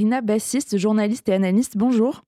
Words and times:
Rina 0.00 0.22
Bassiste, 0.22 0.78
journaliste 0.78 1.28
et 1.28 1.34
analyste. 1.34 1.76
Bonjour. 1.76 2.22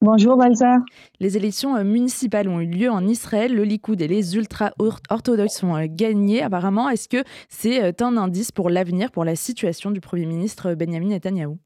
Bonjour 0.00 0.36
Balza. 0.36 0.76
Les 1.18 1.36
élections 1.36 1.74
euh, 1.74 1.82
municipales 1.82 2.48
ont 2.48 2.60
eu 2.60 2.66
lieu 2.66 2.88
en 2.88 3.04
Israël. 3.04 3.52
Le 3.52 3.64
Likoud 3.64 4.00
et 4.00 4.06
les 4.06 4.36
ultra-orthodoxes 4.36 5.64
ont 5.64 5.74
euh, 5.74 5.86
gagné. 5.88 6.40
Apparemment, 6.40 6.88
est-ce 6.88 7.08
que 7.08 7.24
c'est 7.48 7.82
euh, 7.82 7.90
un 8.06 8.16
indice 8.16 8.52
pour 8.52 8.70
l'avenir, 8.70 9.10
pour 9.10 9.24
la 9.24 9.34
situation 9.34 9.90
du 9.90 10.00
Premier 10.00 10.26
ministre 10.26 10.74
Benjamin 10.74 11.08
Netanyahou? 11.08 11.58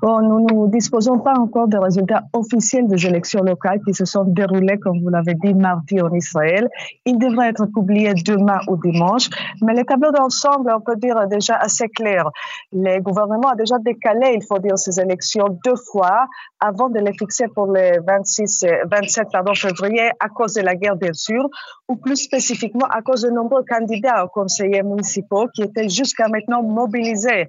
Bon, 0.00 0.20
nous 0.20 0.66
ne 0.66 0.70
disposons 0.70 1.18
pas 1.18 1.34
encore 1.34 1.68
des 1.68 1.78
résultats 1.78 2.22
officiels 2.32 2.88
des 2.88 3.06
élections 3.06 3.42
locales 3.42 3.80
qui 3.86 3.94
se 3.94 4.04
sont 4.04 4.24
déroulées, 4.24 4.78
comme 4.78 5.00
vous 5.00 5.08
l'avez 5.10 5.34
dit, 5.34 5.54
mardi 5.54 6.00
en 6.00 6.12
Israël. 6.12 6.68
Ils 7.04 7.18
devraient 7.18 7.50
être 7.50 7.66
publiés 7.66 8.14
demain 8.14 8.58
ou 8.68 8.76
dimanche, 8.76 9.28
mais 9.62 9.74
le 9.74 9.84
tableau 9.84 10.10
d'ensemble, 10.10 10.72
on 10.74 10.80
peut 10.80 10.96
dire, 10.96 11.26
déjà 11.28 11.56
assez 11.56 11.88
clair. 11.88 12.28
Le 12.72 13.00
gouvernement 13.00 13.50
a 13.50 13.54
déjà 13.54 13.78
décalé, 13.78 14.34
il 14.34 14.44
faut 14.44 14.58
dire, 14.58 14.76
ces 14.76 15.00
élections 15.00 15.46
deux 15.64 15.76
fois 15.90 16.26
avant 16.60 16.88
de 16.88 16.98
les 16.98 17.12
fixer 17.12 17.46
pour 17.54 17.66
le 17.66 18.02
26, 18.06 18.66
27 18.90 19.28
pardon, 19.30 19.54
février 19.54 20.10
à 20.20 20.28
cause 20.28 20.54
de 20.54 20.62
la 20.62 20.74
guerre, 20.74 20.96
bien 20.96 21.12
sûr, 21.12 21.48
ou 21.88 21.96
plus 21.96 22.16
spécifiquement 22.16 22.86
à 22.90 23.02
cause 23.02 23.22
de 23.22 23.30
nombreux 23.30 23.64
candidats 23.68 24.24
aux 24.24 24.28
conseillers 24.28 24.82
municipaux 24.82 25.46
qui 25.54 25.62
étaient 25.62 25.88
jusqu'à 25.88 26.28
maintenant 26.28 26.62
mobilisés. 26.62 27.48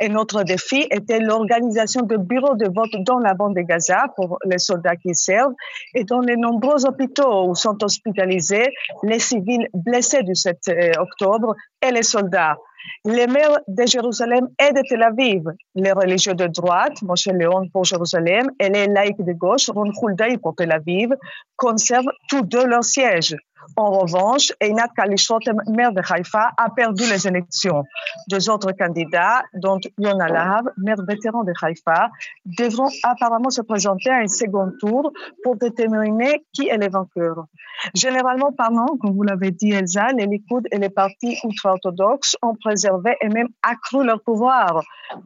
Et 0.00 0.08
notre 0.08 0.42
défi 0.42 0.86
était 0.90 1.20
l'organisation 1.20 2.02
de 2.02 2.16
bureaux 2.16 2.56
de 2.56 2.66
vote 2.66 2.94
dans 3.06 3.18
la 3.18 3.34
bande 3.34 3.54
de 3.54 3.60
Gaza 3.60 4.06
pour 4.16 4.38
les 4.44 4.58
soldats 4.58 4.96
qui 4.96 5.14
servent 5.14 5.54
et 5.94 6.04
dans 6.04 6.20
les 6.20 6.36
nombreux 6.36 6.84
hôpitaux 6.84 7.48
où 7.48 7.54
sont 7.54 7.78
hospitalisés 7.82 8.68
les 9.04 9.20
civils 9.20 9.68
blessés 9.72 10.22
du 10.22 10.34
7 10.34 10.58
euh, 10.68 10.90
octobre 10.98 11.54
et 11.80 11.92
les 11.92 12.02
soldats. 12.02 12.56
Les 13.04 13.26
maires 13.26 13.60
de 13.68 13.86
Jérusalem 13.86 14.48
et 14.58 14.72
de 14.72 14.82
Tel 14.88 15.02
Aviv, 15.02 15.42
les 15.74 15.92
religieux 15.92 16.34
de 16.34 16.46
droite, 16.46 17.00
Moshe 17.02 17.28
Léon 17.28 17.68
pour 17.72 17.84
Jérusalem, 17.84 18.50
et 18.58 18.68
les 18.68 18.86
laïcs 18.86 19.24
de 19.24 19.32
gauche, 19.32 19.70
Ron 19.70 19.90
Khuldaï 19.92 20.38
pour 20.38 20.54
Tel 20.54 20.72
Aviv, 20.72 21.10
conservent 21.56 22.12
tous 22.28 22.42
deux 22.42 22.66
leur 22.66 22.84
siège. 22.84 23.36
En 23.76 23.90
revanche, 23.90 24.52
Einat 24.60 24.88
Kalishot, 24.96 25.40
maire 25.68 25.92
de 25.92 26.00
Haïfa, 26.00 26.52
a 26.56 26.70
perdu 26.70 27.04
les 27.10 27.26
élections. 27.26 27.84
Deux 28.28 28.50
autres 28.50 28.72
candidats, 28.72 29.42
dont 29.54 29.80
Yonah 29.98 30.28
Lahab, 30.28 30.70
maire 30.76 31.02
vétéran 31.06 31.44
de 31.44 31.52
Haïfa, 31.60 32.10
devront 32.44 32.88
apparemment 33.02 33.50
se 33.50 33.62
présenter 33.62 34.10
à 34.10 34.18
un 34.18 34.28
second 34.28 34.70
tour 34.80 35.12
pour 35.42 35.56
déterminer 35.56 36.44
qui 36.52 36.68
est 36.68 36.76
le 36.76 36.88
vainqueur. 36.88 37.46
Généralement 37.94 38.52
parlant, 38.52 38.86
comme 39.00 39.14
vous 39.14 39.22
l'avez 39.22 39.50
dit 39.50 39.72
Elsa, 39.72 40.08
les 40.16 40.26
Likoud 40.26 40.66
et 40.70 40.78
les 40.78 40.90
partis 40.90 41.36
ultra-orthodoxes 41.44 42.36
ont 42.42 42.54
préservé 42.54 43.16
et 43.20 43.28
même 43.28 43.48
accru 43.62 44.04
leur 44.04 44.22
pouvoir, 44.22 44.82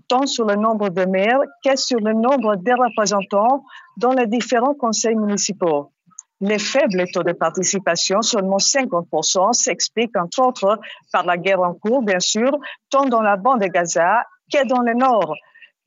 tant 0.09 0.27
sur 0.27 0.47
le 0.47 0.57
nombre 0.57 0.89
de 0.89 1.05
maires 1.05 1.41
que 1.65 1.77
sur 1.77 2.01
le 2.01 2.13
nombre 2.13 2.57
des 2.57 2.73
représentants 2.73 3.65
dans 3.97 4.13
les 4.13 4.27
différents 4.27 4.75
conseils 4.75 5.17
municipaux. 5.17 5.93
Les 6.41 6.59
faibles 6.59 7.05
taux 7.13 7.25
de 7.25 7.33
participation, 7.33 8.23
seulement 8.23 8.59
50%, 8.59 9.53
s'expliquent 9.53 10.17
entre 10.17 10.41
autres 10.47 10.79
par 11.13 11.25
la 11.27 11.37
guerre 11.37 11.61
en 11.61 11.75
cours, 11.75 12.03
bien 12.03 12.21
sûr, 12.21 12.51
tant 12.91 13.07
dans 13.07 13.23
la 13.23 13.37
bande 13.37 13.61
de 13.61 13.67
Gaza 13.67 14.25
que 14.53 14.67
dans 14.69 14.81
le 14.81 14.95
nord, 14.95 15.35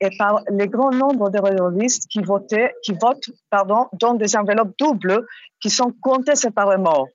et 0.00 0.10
par 0.18 0.42
le 0.48 0.66
grand 0.66 0.90
nombre 0.90 1.30
de 1.30 1.38
réalistes 1.38 2.06
qui, 2.10 2.20
qui 2.82 2.92
votent 3.00 3.30
dans 4.00 4.14
des 4.14 4.36
enveloppes 4.36 4.74
doubles 4.78 5.26
qui 5.60 5.70
sont 5.70 5.92
comptées 6.02 6.34
séparément. 6.34 7.06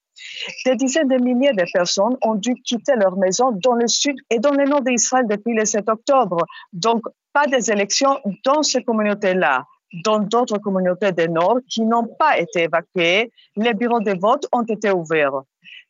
Des 0.65 0.75
dizaines 0.75 1.09
de 1.09 1.17
milliers 1.17 1.53
de 1.53 1.65
personnes 1.71 2.17
ont 2.23 2.35
dû 2.35 2.55
quitter 2.55 2.93
leur 2.95 3.17
maison 3.17 3.52
dans 3.52 3.73
le 3.73 3.88
sud 3.88 4.15
et 4.30 4.39
dans 4.39 4.52
le 4.52 4.65
nord 4.65 4.81
d'Israël 4.81 5.27
depuis 5.30 5.53
le 5.53 5.65
7 5.65 5.88
octobre. 5.89 6.43
Donc, 6.73 7.03
pas 7.33 7.45
des 7.45 7.69
élections 7.69 8.19
dans 8.43 8.63
ces 8.63 8.83
communautés-là 8.83 9.65
dans 9.93 10.19
d'autres 10.19 10.57
communautés 10.57 11.11
du 11.11 11.30
Nord 11.30 11.59
qui 11.69 11.81
n'ont 11.81 12.07
pas 12.07 12.38
été 12.38 12.63
évacuées, 12.63 13.31
les 13.55 13.73
bureaux 13.73 13.99
de 13.99 14.17
vote 14.19 14.47
ont 14.52 14.63
été 14.63 14.92
ouverts. 14.92 15.42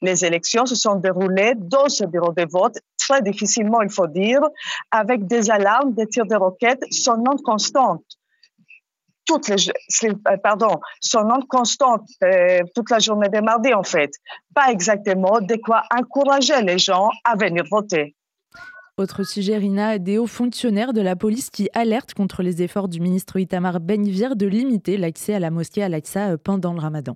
Les 0.01 0.25
élections 0.25 0.65
se 0.65 0.75
sont 0.75 0.95
déroulées 0.95 1.53
dans 1.55 1.89
ce 1.89 2.05
bureau 2.05 2.31
de 2.31 2.45
vote 2.49 2.77
très 2.97 3.21
difficilement, 3.21 3.81
il 3.81 3.89
faut 3.89 4.07
dire, 4.07 4.41
avec 4.91 5.25
des 5.25 5.49
alarmes, 5.49 5.93
des 5.93 6.07
tirs 6.07 6.25
de 6.25 6.35
roquettes 6.35 6.83
sonnantes 6.91 7.41
constantes. 7.41 8.03
Toutes 9.25 9.49
euh, 9.49 10.37
pardon, 10.41 10.79
euh, 11.13 12.59
toute 12.75 12.89
la 12.89 12.99
journée 12.99 13.29
de 13.29 13.39
mardi, 13.39 13.73
en 13.73 13.83
fait. 13.83 14.11
Pas 14.53 14.71
exactement 14.71 15.41
de 15.41 15.55
quoi 15.55 15.83
encourager 15.93 16.61
les 16.61 16.77
gens 16.77 17.09
à 17.25 17.35
venir 17.35 17.63
voter. 17.69 18.15
Autre 18.99 19.23
sujet, 19.23 19.57
Rina, 19.57 19.99
des 19.99 20.17
hauts 20.17 20.25
fonctionnaires 20.25 20.91
de 20.91 21.01
la 21.01 21.15
police 21.15 21.51
qui 21.51 21.69
alertent 21.75 22.15
contre 22.15 22.41
les 22.41 22.63
efforts 22.63 22.87
du 22.87 22.99
ministre 22.99 23.37
Itamar 23.37 23.79
Ben-Gvir 23.79 24.35
de 24.35 24.47
limiter 24.47 24.97
l'accès 24.97 25.35
à 25.35 25.39
la 25.39 25.51
mosquée 25.51 25.83
Al-Aqsa 25.83 26.31
euh, 26.31 26.37
pendant 26.43 26.73
le 26.73 26.79
ramadan. 26.79 27.15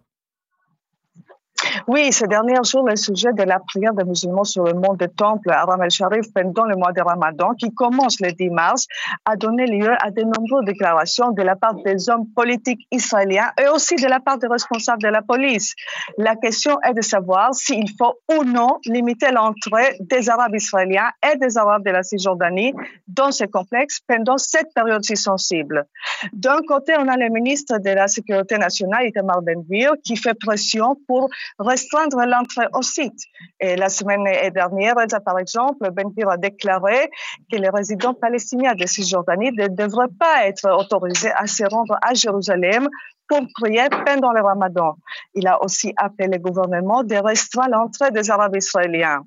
Oui, 1.87 2.11
ces 2.11 2.27
derniers 2.27 2.63
jours, 2.63 2.87
le 2.87 2.95
sujet 2.95 3.33
de 3.33 3.43
la 3.43 3.59
prière 3.59 3.93
des 3.93 4.03
musulmans 4.03 4.43
sur 4.43 4.63
le 4.63 4.73
mont 4.73 4.93
des 4.93 5.07
Temple 5.07 5.49
à 5.49 5.65
Ram 5.65 5.81
el-Sharif 5.81 6.27
pendant 6.33 6.65
le 6.65 6.75
mois 6.75 6.91
de 6.91 7.01
Ramadan, 7.01 7.53
qui 7.55 7.73
commence 7.73 8.19
le 8.19 8.31
10 8.31 8.49
mars, 8.49 8.87
a 9.25 9.35
donné 9.35 9.65
lieu 9.65 9.91
à 9.99 10.11
de 10.11 10.21
nombreuses 10.21 10.65
déclarations 10.65 11.31
de 11.31 11.41
la 11.41 11.55
part 11.55 11.75
des 11.83 12.09
hommes 12.09 12.27
politiques 12.35 12.87
israéliens 12.91 13.51
et 13.59 13.67
aussi 13.67 13.95
de 13.95 14.07
la 14.07 14.19
part 14.19 14.37
des 14.37 14.47
responsables 14.47 15.01
de 15.01 15.07
la 15.07 15.21
police. 15.21 15.73
La 16.17 16.35
question 16.35 16.77
est 16.81 16.93
de 16.93 17.01
savoir 17.01 17.53
s'il 17.53 17.89
faut 17.97 18.19
ou 18.31 18.43
non 18.43 18.79
limiter 18.85 19.31
l'entrée 19.31 19.97
des 19.99 20.29
Arabes 20.29 20.55
israéliens 20.55 21.09
et 21.31 21.37
des 21.37 21.57
Arabes 21.57 21.83
de 21.83 21.91
la 21.91 22.03
Cisjordanie 22.03 22.73
dans 23.07 23.31
ce 23.31 23.45
complexe 23.45 23.99
pendant 24.07 24.37
cette 24.37 24.73
période 24.73 25.03
si 25.03 25.15
sensible. 25.15 25.85
D'un 26.33 26.59
côté, 26.67 26.93
on 26.99 27.07
a 27.07 27.17
le 27.17 27.29
ministre 27.29 27.79
de 27.79 27.89
la 27.89 28.07
Sécurité 28.07 28.57
nationale, 28.57 29.07
Itamar 29.07 29.41
Ben-Gvir, 29.41 29.93
qui 30.03 30.15
fait 30.15 30.33
pression 30.33 30.95
pour 31.07 31.29
restreindre 31.71 32.21
l'entrée 32.25 32.67
au 32.73 32.81
site. 32.81 33.21
La 33.61 33.89
semaine 33.89 34.25
dernière, 34.51 34.95
par 35.25 35.39
exemple, 35.39 35.89
Ben 35.91 36.09
a 36.27 36.37
déclaré 36.37 37.09
que 37.51 37.57
les 37.57 37.69
résidents 37.69 38.13
palestiniens 38.13 38.75
de 38.75 38.85
Cisjordanie 38.85 39.51
ne 39.51 39.67
devraient 39.67 40.15
pas 40.19 40.47
être 40.47 40.67
autorisés 40.81 41.31
à 41.35 41.47
se 41.47 41.63
rendre 41.63 41.97
à 42.01 42.13
Jérusalem 42.13 42.87
pour 43.27 43.41
prier 43.55 43.87
pendant 44.05 44.33
le 44.33 44.41
ramadan. 44.41 44.95
Il 45.33 45.47
a 45.47 45.63
aussi 45.63 45.93
appelé 45.95 46.27
le 46.33 46.39
gouvernement 46.39 47.03
de 47.03 47.15
restreindre 47.15 47.77
l'entrée 47.77 48.11
des 48.11 48.29
Arabes 48.29 48.57
israéliens. 48.57 49.21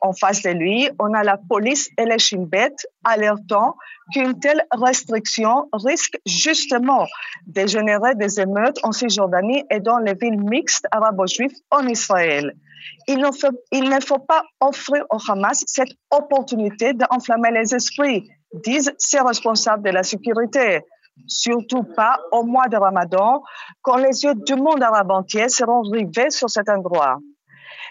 En 0.00 0.12
face 0.12 0.42
de 0.42 0.50
lui, 0.50 0.88
on 0.98 1.12
a 1.14 1.22
la 1.22 1.36
police 1.36 1.88
et 1.98 2.04
les 2.04 2.18
Shin 2.18 2.46
alertant 3.04 3.76
qu'une 4.12 4.38
telle 4.38 4.64
restriction 4.72 5.68
risque 5.72 6.18
justement 6.26 7.06
de 7.46 7.66
générer 7.66 8.14
des 8.14 8.40
émeutes 8.40 8.78
en 8.82 8.92
Cisjordanie 8.92 9.64
et 9.70 9.80
dans 9.80 9.98
les 9.98 10.14
villes 10.14 10.40
mixtes 10.40 10.86
arabo-juives 10.90 11.56
en 11.70 11.86
Israël. 11.86 12.54
Il 13.08 13.18
ne, 13.18 13.30
faut, 13.32 13.56
il 13.72 13.88
ne 13.88 14.00
faut 14.00 14.18
pas 14.18 14.42
offrir 14.60 15.04
au 15.10 15.18
Hamas 15.28 15.64
cette 15.66 15.92
opportunité 16.10 16.92
d'enflammer 16.92 17.50
les 17.50 17.74
esprits, 17.74 18.28
disent 18.52 18.92
ces 18.98 19.20
responsables 19.20 19.82
de 19.82 19.90
la 19.90 20.02
sécurité. 20.02 20.80
Surtout 21.26 21.82
pas 21.82 22.20
au 22.30 22.44
mois 22.44 22.68
de 22.68 22.76
Ramadan, 22.76 23.42
quand 23.82 23.96
les 23.96 24.24
yeux 24.24 24.34
du 24.34 24.54
monde 24.54 24.82
arabe 24.82 25.10
entier 25.10 25.48
seront 25.48 25.82
rivés 25.82 26.30
sur 26.30 26.50
cet 26.50 26.68
endroit 26.68 27.18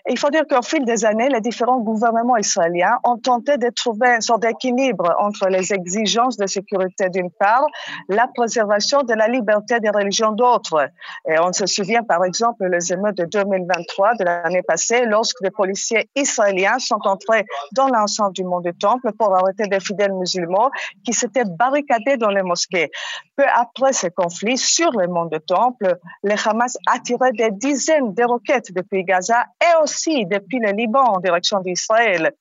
il 0.08 0.20
faut 0.20 0.30
dire 0.30 0.44
qu'au 0.48 0.62
fil 0.62 0.86
des 0.86 1.04
années, 1.04 1.30
les 1.30 1.42
différents 1.42 1.80
gouvernements 1.80 2.38
israéliens 2.38 3.00
ont 3.04 3.18
tenté 3.18 3.58
de 3.58 3.70
trouver 3.70 4.10
une 4.10 4.22
sorte 4.22 4.44
d'équilibre 4.44 5.16
entre 5.20 5.48
les 5.50 5.74
exigences 5.74 6.38
de 6.38 6.46
sécurité 6.46 7.10
d'une 7.10 7.32
part, 7.32 7.66
la 8.08 8.28
préservation 8.28 9.02
de 9.02 9.14
la 9.14 9.28
liberté 9.28 9.80
des 9.80 9.90
religions 9.90 10.32
d'autres. 10.32 10.90
Et 11.28 11.40
on 11.40 11.52
se 11.54 11.66
souvient 11.66 12.04
par 12.04 12.24
exemple 12.24 12.68
les 12.68 12.94
émeutes 12.94 13.18
de 13.18 13.26
2023 13.26 14.16
de 14.20 14.26
l'année 14.26 14.62
passée, 14.62 15.06
lorsque 15.06 15.42
des 15.42 15.50
policiers 15.50 16.08
israéliens 16.16 16.78
sont 16.78 17.00
entrés 17.06 17.46
dans 17.74 17.88
l'ensemble 17.88 18.34
du 18.34 18.44
monde 18.44 18.66
du 18.66 18.78
temple 18.78 19.12
pour 19.18 19.36
arrêter 19.36 19.68
des 19.68 19.80
fidèles 19.80 20.14
musulmans 20.14 20.70
qui 21.04 21.14
s'étaient 21.14 21.46
barricadés 21.46 22.18
dans 22.18 22.30
les 22.30 22.44
mosquées. 22.44 22.92
Peu 23.36 23.46
après 23.56 23.92
ces 23.92 24.12
conflits 24.12 24.58
sur 24.58 24.92
le 24.92 25.08
monde 25.08 25.32
du 25.32 25.40
temple, 25.40 25.98
les 26.24 26.36
Hamas 26.46 26.78
a 26.86 27.00
tiré 27.00 27.32
des 27.32 27.50
dizaines 27.50 28.14
de 28.14 28.24
roquettes 28.24 28.72
depuis 28.72 29.04
Gaza 29.04 29.46
et 29.62 29.84
aussi 29.84 29.95
aussi 29.96 30.26
depuis 30.26 30.60
le 30.60 30.72
Liban 30.72 31.04
en 31.04 31.20
direction 31.20 31.60
d'Israël. 31.60 32.32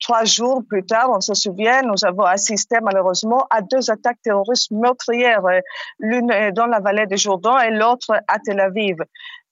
Trois 0.00 0.24
jours 0.24 0.62
plus 0.68 0.84
tard, 0.84 1.08
on 1.10 1.20
se 1.20 1.34
souvient, 1.34 1.82
nous 1.82 2.04
avons 2.04 2.24
assisté 2.24 2.76
malheureusement 2.82 3.46
à 3.50 3.62
deux 3.62 3.90
attaques 3.90 4.20
terroristes 4.22 4.70
meurtrières, 4.70 5.42
l'une 5.98 6.50
dans 6.54 6.66
la 6.66 6.80
vallée 6.80 7.06
du 7.06 7.16
Jourdain 7.16 7.58
et 7.60 7.70
l'autre 7.70 8.12
à 8.26 8.38
Tel 8.38 8.60
Aviv. 8.60 8.96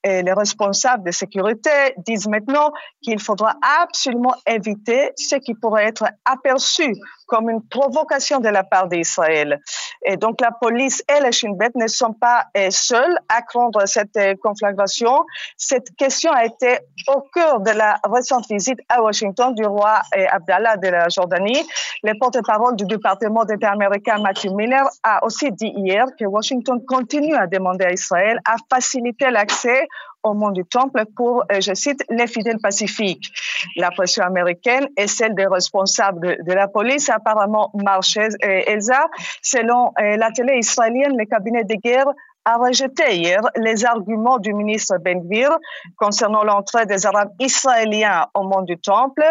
Et 0.05 0.23
les 0.23 0.33
responsables 0.33 1.05
de 1.05 1.11
sécurité 1.11 1.71
disent 1.97 2.29
maintenant 2.29 2.71
qu'il 3.03 3.19
faudra 3.19 3.55
absolument 3.83 4.35
éviter 4.47 5.11
ce 5.17 5.37
qui 5.37 5.55
pourrait 5.55 5.87
être 5.87 6.05
aperçu 6.25 6.95
comme 7.27 7.51
une 7.51 7.67
provocation 7.69 8.39
de 8.39 8.49
la 8.49 8.63
part 8.63 8.87
d'Israël. 8.87 9.61
Et 10.05 10.17
donc 10.17 10.41
la 10.41 10.51
police 10.51 11.03
et 11.09 11.23
les 11.23 11.33
Shin 11.33 11.57
ne 11.75 11.87
sont 11.87 12.13
pas 12.13 12.47
seuls 12.71 13.19
à 13.29 13.43
craindre 13.43 13.87
cette 13.87 14.19
conflagration. 14.43 15.25
Cette 15.57 15.95
question 15.97 16.31
a 16.33 16.45
été 16.45 16.79
au 17.09 17.23
cœur 17.35 17.61
de 17.61 17.71
la 17.71 17.99
récente 18.05 18.47
visite 18.49 18.79
à 18.89 19.03
Washington 19.03 19.55
du 19.55 19.65
roi 19.65 20.01
Abdallah 20.31 20.77
de 20.77 20.89
la 20.89 21.09
Jordanie. 21.09 21.67
Le 22.03 22.13
porte-parole 22.19 22.77
du 22.77 22.85
département 22.85 23.45
d'État 23.45 23.73
américain 23.73 24.19
Matthew 24.21 24.53
Miller 24.53 24.87
a 25.03 25.25
aussi 25.25 25.51
dit 25.53 25.73
hier 25.77 26.07
que 26.19 26.25
Washington 26.25 26.85
continue 26.87 27.35
à 27.35 27.47
demander 27.47 27.85
à 27.85 27.93
Israël 27.93 28.41
à 28.45 28.57
faciliter 28.71 29.31
l'accès 29.31 29.87
au 30.27 30.35
monde 30.35 30.55
du 30.55 30.65
Temple 30.65 31.05
pour, 31.17 31.45
euh, 31.53 31.61
je 31.61 31.75
cite, 31.75 32.05
les 32.11 32.27
fidèles 32.27 32.59
pacifiques. 32.59 33.33
La 33.77 33.91
pression 33.91 34.25
américaine 34.25 34.89
et 34.97 35.07
celle 35.07 35.35
des 35.35 35.47
responsables 35.47 36.39
de, 36.45 36.53
la 36.53 36.69
police 36.69 37.09
apparemment 37.09 37.71
marché. 37.75 38.29
Elsa, 38.41 39.07
selon 39.43 39.93
euh, 40.01 40.17
la 40.17 40.31
télé 40.31 40.59
israélienne, 40.59 41.17
le 41.17 41.27
cabinet 41.27 41.65
de 41.65 41.75
guerre 41.75 42.07
a 42.45 42.57
rejeté 42.57 43.17
hier 43.17 43.41
les 43.57 43.85
arguments 43.85 44.39
du 44.39 44.55
ministre 44.55 44.97
Ben 45.01 45.21
Gvir 45.21 45.51
concernant 45.97 46.45
l'entrée 46.45 46.87
des 46.87 47.05
Arabes 47.07 47.33
israéliens 47.41 48.27
au 48.35 48.45
monde 48.45 48.67
du 48.67 48.79
Temple. 48.79 49.25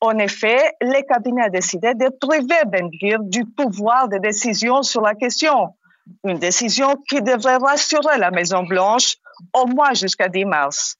En 0.00 0.16
effet, 0.18 0.60
le 0.80 1.02
cabinet 1.02 1.42
a 1.42 1.48
décidé 1.48 1.94
de 1.94 2.08
priver 2.20 2.62
Ben 2.66 2.88
Gvir 2.90 3.18
du 3.20 3.46
pouvoir 3.46 4.08
de 4.08 4.18
décision 4.18 4.82
sur 4.82 5.00
la 5.00 5.14
question. 5.14 5.74
Une 6.24 6.38
décision 6.38 6.96
qui 7.08 7.22
devrait 7.22 7.56
rassurer 7.56 8.18
la 8.18 8.30
Maison-Blanche 8.30 9.16
au 9.52 9.66
moins 9.66 9.94
jusqu'à 9.94 10.28
10 10.28 10.44
mars. 10.44 10.96